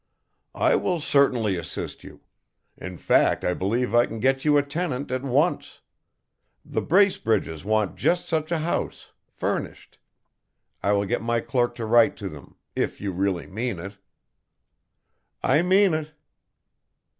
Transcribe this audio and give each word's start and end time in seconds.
"I 0.55 0.75
will 0.77 0.99
certainly 0.99 1.57
assist 1.57 2.03
you. 2.03 2.21
In 2.75 2.97
fact 2.97 3.43
I 3.45 3.53
believe 3.53 3.93
I 3.93 4.07
can 4.07 4.19
get 4.19 4.43
you 4.43 4.57
a 4.57 4.63
tenant 4.63 5.11
at 5.11 5.21
once. 5.21 5.81
The 6.65 6.81
Bracebridges 6.81 7.63
want 7.63 7.97
just 7.97 8.25
such 8.25 8.51
a 8.51 8.57
house, 8.57 9.11
furnished. 9.29 9.99
I 10.81 10.93
will 10.93 11.05
get 11.05 11.21
my 11.21 11.39
clerk 11.39 11.75
to 11.75 11.85
write 11.85 12.17
to 12.17 12.29
them 12.29 12.55
if 12.75 12.99
you 12.99 13.11
really 13.11 13.45
mean 13.45 13.77
it." 13.77 13.99
"I 15.43 15.61
mean 15.61 15.93
it." 15.93 16.11